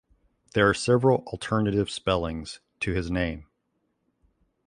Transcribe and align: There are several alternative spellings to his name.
There 0.55 0.67
are 0.67 0.73
several 0.73 1.17
alternative 1.27 1.87
spellings 1.91 2.59
to 2.79 2.91
his 2.93 3.11
name. 3.11 3.45